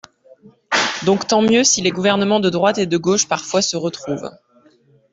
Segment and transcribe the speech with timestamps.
[1.05, 4.31] Donc tant mieux si les gouvernements de droite et de gauche parfois se retrouvent.